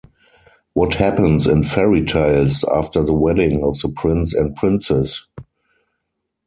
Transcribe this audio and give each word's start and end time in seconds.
What 0.73 0.95
happens 0.95 1.45
in 1.45 1.61
fairy 1.61 2.03
tales 2.03 2.63
after 2.73 3.03
the 3.03 3.13
wedding 3.13 3.63
of 3.63 3.79
the 3.81 3.89
prince 3.89 4.33
and 4.33 4.55
princess? 4.55 5.27